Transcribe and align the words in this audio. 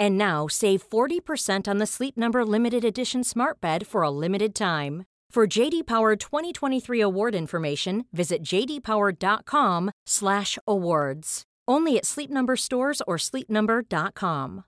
And 0.00 0.16
now 0.16 0.48
save 0.48 0.82
40% 0.82 1.68
on 1.68 1.78
the 1.78 1.86
Sleep 1.86 2.16
Number 2.16 2.44
limited 2.44 2.84
edition 2.84 3.22
Smart 3.22 3.60
Bed 3.60 3.86
for 3.86 4.02
a 4.02 4.10
limited 4.10 4.54
time. 4.54 5.04
For 5.30 5.58
JD 5.58 5.86
Power 5.86 6.16
2023 6.16 7.02
award 7.02 7.34
information, 7.34 8.04
visit 8.12 8.42
jdpower.com/awards. 8.42 11.42
Only 11.68 11.98
at 11.98 12.06
Sleep 12.06 12.30
Number 12.30 12.56
stores 12.56 13.02
or 13.06 13.16
sleepnumber.com. 13.16 14.62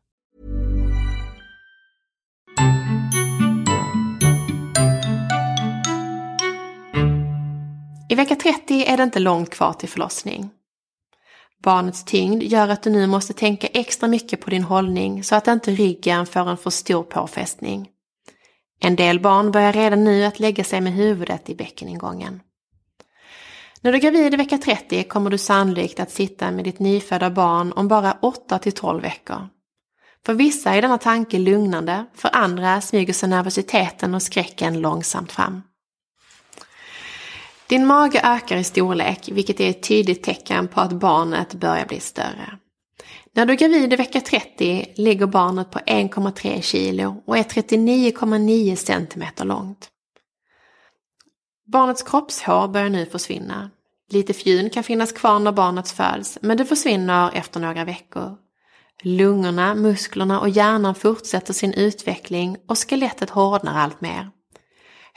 I 8.08 8.14
vecka 8.14 8.36
30 8.36 8.86
är 8.86 8.96
det 8.96 9.02
inte 9.02 9.20
långt 9.20 9.50
kvar 9.50 9.72
till 9.72 9.88
förlossning. 9.88 10.50
Barnets 11.62 12.04
tyngd 12.04 12.42
gör 12.42 12.68
att 12.68 12.82
du 12.82 12.90
nu 12.90 13.06
måste 13.06 13.32
tänka 13.32 13.66
extra 13.66 14.08
mycket 14.08 14.40
på 14.40 14.50
din 14.50 14.62
hållning 14.62 15.24
så 15.24 15.34
att 15.34 15.48
inte 15.48 15.70
ryggen 15.70 16.26
får 16.26 16.48
en 16.50 16.56
för 16.56 16.70
stor 16.70 17.02
påfästning. 17.02 17.88
En 18.80 18.96
del 18.96 19.20
barn 19.20 19.50
börjar 19.50 19.72
redan 19.72 20.04
nu 20.04 20.24
att 20.24 20.40
lägga 20.40 20.64
sig 20.64 20.80
med 20.80 20.92
huvudet 20.92 21.50
i 21.50 21.54
bäckeningången. 21.54 22.40
När 23.80 23.92
du 23.92 23.98
är 23.98 24.02
gravid 24.02 24.34
i 24.34 24.36
vecka 24.36 24.58
30 24.58 25.02
kommer 25.02 25.30
du 25.30 25.38
sannolikt 25.38 26.00
att 26.00 26.10
sitta 26.10 26.50
med 26.50 26.64
ditt 26.64 26.78
nyfödda 26.78 27.30
barn 27.30 27.72
om 27.72 27.88
bara 27.88 28.18
8 28.22 28.58
till 28.58 28.72
12 28.72 29.02
veckor. 29.02 29.48
För 30.26 30.34
vissa 30.34 30.74
är 30.74 30.82
denna 30.82 30.98
tanke 30.98 31.38
lugnande, 31.38 32.04
för 32.14 32.30
andra 32.32 32.80
smyger 32.80 33.12
sig 33.12 33.28
nervositeten 33.28 34.14
och 34.14 34.22
skräcken 34.22 34.80
långsamt 34.80 35.32
fram. 35.32 35.62
Din 37.72 37.86
mage 37.86 38.20
ökar 38.24 38.56
i 38.56 38.64
storlek, 38.64 39.28
vilket 39.32 39.60
är 39.60 39.70
ett 39.70 39.82
tydligt 39.82 40.22
tecken 40.22 40.68
på 40.68 40.80
att 40.80 40.92
barnet 40.92 41.54
börjar 41.54 41.86
bli 41.86 42.00
större. 42.00 42.58
När 43.34 43.46
du 43.46 43.52
är 43.52 43.56
gravid 43.56 43.92
i 43.92 43.96
vecka 43.96 44.20
30 44.20 44.92
ligger 44.96 45.26
barnet 45.26 45.70
på 45.70 45.78
1,3 45.78 46.60
kilo 46.60 47.22
och 47.26 47.38
är 47.38 47.42
39,9 47.42 48.74
centimeter 48.74 49.44
långt. 49.44 49.88
Barnets 51.72 52.02
kroppshår 52.02 52.68
börjar 52.68 52.88
nu 52.88 53.06
försvinna. 53.06 53.70
Lite 54.10 54.32
fjun 54.32 54.70
kan 54.70 54.82
finnas 54.82 55.12
kvar 55.12 55.38
när 55.38 55.52
barnet 55.52 55.90
föds, 55.90 56.38
men 56.42 56.56
det 56.56 56.64
försvinner 56.64 57.30
efter 57.34 57.60
några 57.60 57.84
veckor. 57.84 58.36
Lungorna, 59.02 59.74
musklerna 59.74 60.40
och 60.40 60.48
hjärnan 60.48 60.94
fortsätter 60.94 61.52
sin 61.52 61.72
utveckling 61.72 62.56
och 62.68 62.78
skelettet 62.78 63.30
hårdnar 63.30 63.78
allt 63.78 64.00
mer. 64.00 64.30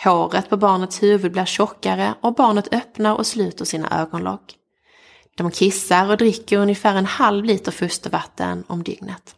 Håret 0.03 0.49
på 0.49 0.57
barnets 0.57 1.03
huvud 1.03 1.31
blir 1.31 1.45
tjockare 1.45 2.13
och 2.21 2.35
barnet 2.35 2.73
öppnar 2.73 3.15
och 3.15 3.27
sluter 3.27 3.65
sina 3.65 4.01
ögonlock. 4.01 4.55
De 5.37 5.51
kissar 5.51 6.09
och 6.09 6.17
dricker 6.17 6.57
ungefär 6.57 6.95
en 6.95 7.05
halv 7.05 7.45
liter 7.45 7.71
fostervatten 7.71 8.63
om 8.67 8.83
dygnet. 8.83 9.35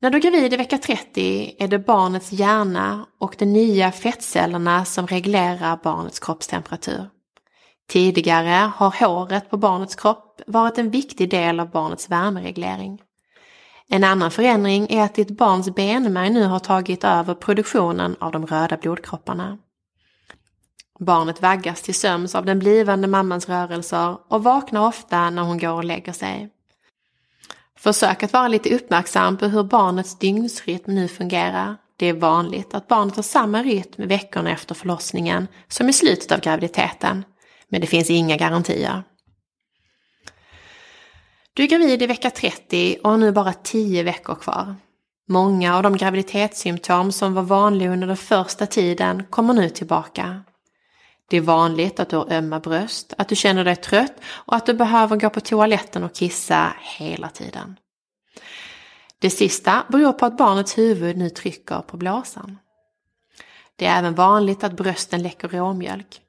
När 0.00 0.10
du 0.10 0.16
är 0.16 0.22
gravid 0.22 0.52
i 0.52 0.56
vecka 0.56 0.78
30 0.78 1.56
är 1.58 1.68
det 1.68 1.78
barnets 1.78 2.32
hjärna 2.32 3.06
och 3.18 3.34
de 3.38 3.46
nya 3.46 3.92
fettcellerna 3.92 4.84
som 4.84 5.06
reglerar 5.06 5.78
barnets 5.82 6.18
kroppstemperatur. 6.18 7.08
Tidigare 7.88 8.72
har 8.76 9.06
håret 9.06 9.50
på 9.50 9.56
barnets 9.56 9.94
kropp 9.94 10.40
varit 10.46 10.78
en 10.78 10.90
viktig 10.90 11.30
del 11.30 11.60
av 11.60 11.70
barnets 11.70 12.10
värmereglering. 12.10 13.00
En 13.88 14.04
annan 14.04 14.30
förändring 14.30 14.86
är 14.90 15.02
att 15.02 15.14
ditt 15.14 15.30
barns 15.30 15.74
benmärg 15.74 16.30
nu 16.30 16.44
har 16.44 16.58
tagit 16.58 17.04
över 17.04 17.34
produktionen 17.34 18.16
av 18.20 18.32
de 18.32 18.46
röda 18.46 18.76
blodkropparna. 18.76 19.58
Barnet 20.98 21.42
vaggas 21.42 21.82
till 21.82 21.94
söms 21.94 22.34
av 22.34 22.44
den 22.44 22.58
blivande 22.58 23.08
mammans 23.08 23.48
rörelser 23.48 24.16
och 24.28 24.44
vaknar 24.44 24.86
ofta 24.86 25.30
när 25.30 25.42
hon 25.42 25.58
går 25.58 25.72
och 25.72 25.84
lägger 25.84 26.12
sig. 26.12 26.50
Försök 27.78 28.22
att 28.22 28.32
vara 28.32 28.48
lite 28.48 28.74
uppmärksam 28.74 29.36
på 29.36 29.46
hur 29.46 29.62
barnets 29.62 30.18
dygnsrytm 30.18 30.94
nu 30.94 31.08
fungerar. 31.08 31.76
Det 31.96 32.06
är 32.06 32.12
vanligt 32.12 32.74
att 32.74 32.88
barnet 32.88 33.16
har 33.16 33.22
samma 33.22 33.62
rytm 33.62 34.08
veckorna 34.08 34.50
efter 34.50 34.74
förlossningen 34.74 35.48
som 35.68 35.88
i 35.88 35.92
slutet 35.92 36.32
av 36.32 36.40
graviditeten. 36.40 37.24
Men 37.68 37.80
det 37.80 37.86
finns 37.86 38.10
inga 38.10 38.36
garantier. 38.36 39.02
Du 41.56 41.62
är 41.62 41.66
gravid 41.66 42.02
i 42.02 42.06
vecka 42.06 42.30
30 42.30 42.98
och 43.04 43.10
har 43.10 43.18
nu 43.18 43.32
bara 43.32 43.52
10 43.52 44.02
veckor 44.02 44.34
kvar. 44.34 44.74
Många 45.28 45.76
av 45.76 45.82
de 45.82 45.96
graviditetssymptom 45.96 47.12
som 47.12 47.34
var 47.34 47.42
vanliga 47.42 47.90
under 47.90 48.06
den 48.06 48.16
första 48.16 48.66
tiden 48.66 49.24
kommer 49.30 49.54
nu 49.54 49.68
tillbaka. 49.68 50.42
Det 51.30 51.36
är 51.36 51.40
vanligt 51.40 52.00
att 52.00 52.08
du 52.08 52.16
har 52.16 52.32
ömma 52.32 52.60
bröst, 52.60 53.14
att 53.18 53.28
du 53.28 53.36
känner 53.36 53.64
dig 53.64 53.76
trött 53.76 54.12
och 54.26 54.56
att 54.56 54.66
du 54.66 54.74
behöver 54.74 55.16
gå 55.16 55.30
på 55.30 55.40
toaletten 55.40 56.04
och 56.04 56.14
kissa 56.14 56.72
hela 56.98 57.28
tiden. 57.28 57.76
Det 59.18 59.30
sista 59.30 59.84
beror 59.88 60.12
på 60.12 60.26
att 60.26 60.36
barnets 60.36 60.78
huvud 60.78 61.16
nu 61.16 61.30
trycker 61.30 61.80
på 61.80 61.96
blåsan. 61.96 62.58
Det 63.76 63.86
är 63.86 63.98
även 63.98 64.14
vanligt 64.14 64.64
att 64.64 64.76
brösten 64.76 65.22
läcker 65.22 65.48
råmjölk. 65.48 66.20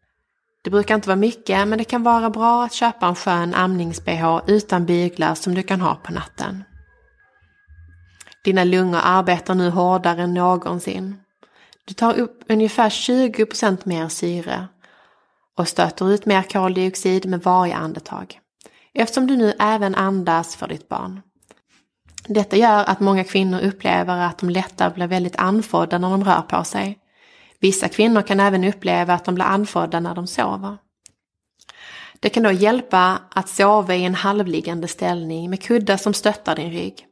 Det 0.67 0.71
brukar 0.71 0.95
inte 0.95 1.07
vara 1.07 1.15
mycket 1.15 1.67
men 1.67 1.77
det 1.77 1.83
kan 1.83 2.03
vara 2.03 2.29
bra 2.29 2.63
att 2.63 2.73
köpa 2.73 3.07
en 3.07 3.15
skön 3.15 3.53
amnings-bh 3.53 4.41
utan 4.47 4.85
byglar 4.85 5.35
som 5.35 5.55
du 5.55 5.63
kan 5.63 5.81
ha 5.81 5.95
på 5.95 6.13
natten. 6.13 6.63
Dina 8.43 8.63
lungor 8.63 8.99
arbetar 9.03 9.55
nu 9.55 9.69
hårdare 9.69 10.21
än 10.21 10.33
någonsin. 10.33 11.15
Du 11.85 11.93
tar 11.93 12.19
upp 12.19 12.43
ungefär 12.49 12.89
20% 12.89 13.77
mer 13.83 14.07
syre 14.07 14.67
och 15.57 15.67
stöter 15.67 16.11
ut 16.11 16.25
mer 16.25 16.41
koldioxid 16.41 17.25
med 17.25 17.43
varje 17.43 17.75
andetag. 17.75 18.39
Eftersom 18.93 19.27
du 19.27 19.37
nu 19.37 19.53
även 19.59 19.95
andas 19.95 20.55
för 20.55 20.67
ditt 20.67 20.89
barn. 20.89 21.21
Detta 22.27 22.55
gör 22.55 22.83
att 22.89 22.99
många 22.99 23.23
kvinnor 23.23 23.59
upplever 23.59 24.17
att 24.17 24.37
de 24.37 24.49
lättare 24.49 24.93
blir 24.93 25.07
väldigt 25.07 25.35
andfådda 25.35 25.97
när 25.97 26.09
de 26.09 26.23
rör 26.23 26.41
på 26.41 26.63
sig. 26.63 26.99
Vissa 27.59 27.89
kvinnor 27.89 28.21
kan 28.21 28.39
även 28.39 28.63
uppleva 28.63 29.13
att 29.13 29.25
de 29.25 29.35
blir 29.35 29.45
andfådda 29.45 29.99
när 29.99 30.15
de 30.15 30.27
sover. 30.27 30.77
Det 32.19 32.29
kan 32.29 32.43
då 32.43 32.51
hjälpa 32.51 33.19
att 33.29 33.49
sova 33.49 33.95
i 33.95 34.05
en 34.05 34.15
halvliggande 34.15 34.87
ställning 34.87 35.49
med 35.49 35.61
kuddar 35.61 35.97
som 35.97 36.13
stöttar 36.13 36.55
din 36.55 36.71
rygg. 36.71 37.05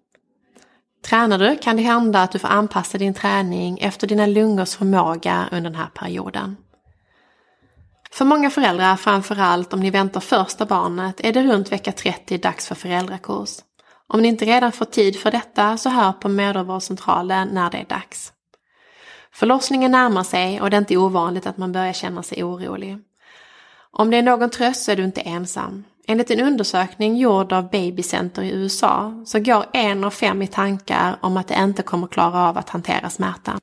Tränar 1.05 1.39
du 1.39 1.57
kan 1.57 1.75
det 1.75 1.81
hända 1.81 2.21
att 2.21 2.31
du 2.31 2.39
får 2.39 2.47
anpassa 2.47 2.97
din 2.97 3.13
träning 3.13 3.79
efter 3.79 4.07
dina 4.07 4.25
lungors 4.25 4.75
förmåga 4.75 5.49
under 5.51 5.69
den 5.69 5.79
här 5.79 5.89
perioden. 5.93 6.57
För 8.11 8.25
många 8.25 8.49
föräldrar, 8.49 8.95
framförallt 8.95 9.73
om 9.73 9.79
ni 9.79 9.89
väntar 9.89 10.19
första 10.19 10.65
barnet, 10.65 11.19
är 11.19 11.33
det 11.33 11.43
runt 11.43 11.71
vecka 11.71 11.91
30 11.91 12.37
dags 12.37 12.67
för 12.67 12.75
föräldrakurs. 12.75 13.49
Om 14.07 14.21
ni 14.21 14.27
inte 14.27 14.45
redan 14.45 14.71
får 14.71 14.85
tid 14.85 15.19
för 15.19 15.31
detta 15.31 15.77
så 15.77 15.89
hör 15.89 16.11
på 16.11 16.29
mödravårdscentralen 16.29 17.47
när 17.47 17.71
det 17.71 17.77
är 17.77 17.85
dags. 17.85 18.31
Förlossningen 19.35 19.91
närmar 19.91 20.23
sig 20.23 20.61
och 20.61 20.69
det 20.69 20.77
är 20.77 20.79
inte 20.79 20.97
ovanligt 20.97 21.47
att 21.47 21.57
man 21.57 21.71
börjar 21.71 21.93
känna 21.93 22.23
sig 22.23 22.43
orolig. 22.43 22.97
Om 23.91 24.11
det 24.11 24.17
är 24.17 24.23
någon 24.23 24.49
tröst 24.49 24.83
så 24.83 24.91
är 24.91 24.95
du 24.95 25.03
inte 25.03 25.21
ensam. 25.21 25.83
Enligt 26.07 26.31
en 26.31 26.39
undersökning 26.39 27.17
gjord 27.17 27.53
av 27.53 27.69
Babycenter 27.69 28.41
i 28.41 28.51
USA 28.51 29.23
så 29.25 29.39
går 29.39 29.65
en 29.73 30.03
av 30.03 30.11
fem 30.11 30.41
i 30.41 30.47
tankar 30.47 31.17
om 31.21 31.37
att 31.37 31.47
det 31.47 31.55
inte 31.55 31.83
kommer 31.83 32.07
klara 32.07 32.49
av 32.49 32.57
att 32.57 32.69
hantera 32.69 33.09
smärtan. 33.09 33.59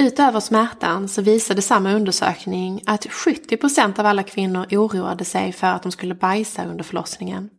Utöver 0.00 0.40
smärtan 0.40 1.08
så 1.08 1.22
visade 1.22 1.62
samma 1.62 1.92
undersökning 1.92 2.82
att 2.86 3.06
70% 3.06 4.00
av 4.00 4.06
alla 4.06 4.22
kvinnor 4.22 4.66
oroade 4.70 5.24
sig 5.24 5.52
för 5.52 5.66
att 5.66 5.82
de 5.82 5.92
skulle 5.92 6.14
bajsa 6.14 6.64
under 6.64 6.84
förlossningen. 6.84 7.50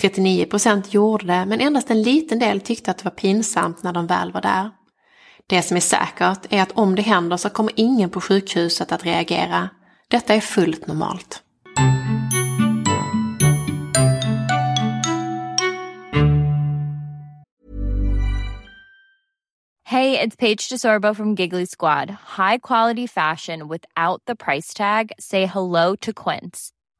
39% 0.00 0.82
gjorde 0.90 1.26
det 1.26 1.46
men 1.46 1.60
endast 1.60 1.90
en 1.90 2.02
liten 2.02 2.38
del 2.38 2.60
tyckte 2.60 2.90
att 2.90 2.98
det 2.98 3.04
var 3.04 3.10
pinsamt 3.10 3.82
när 3.82 3.92
de 3.92 4.06
väl 4.06 4.32
var 4.32 4.40
där. 4.40 4.70
Det 5.48 5.62
som 5.62 5.76
är 5.76 5.80
säkert 5.80 6.52
är 6.52 6.62
att 6.62 6.72
om 6.72 6.94
det 6.94 7.02
händer 7.02 7.36
så 7.36 7.50
kommer 7.50 7.72
ingen 7.76 8.10
på 8.10 8.20
sjukhuset 8.20 8.92
att 8.92 9.04
reagera. 9.04 9.68
Detta 10.08 10.34
är 10.34 10.40
fullt 10.40 10.86
normalt. 10.86 11.42
Hej, 19.88 20.10
det 20.12 20.22
är 20.22 20.36
Paige 20.36 20.68
DeSorbo 20.70 21.14
från 21.14 21.34
Giggly 21.34 21.66
Squad. 21.66 22.10
High 22.10 22.58
quality 22.62 23.08
fashion 23.08 23.68
without 23.68 24.24
the 24.26 24.36
price 24.36 24.76
tag. 24.76 25.12
Say 25.18 25.46
hello 25.46 25.96
to 25.96 26.12
Quince. 26.12 26.75